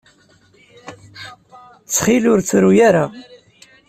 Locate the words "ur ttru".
2.33-2.71